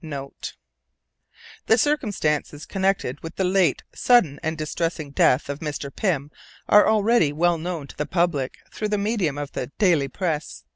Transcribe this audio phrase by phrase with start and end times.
[0.03, 0.55] NOTE
[1.67, 5.95] THE circumstances connected with the late sudden and distressing death of Mr.
[5.95, 6.31] Pym
[6.67, 10.63] are already well known to the public through the medium of the daily press.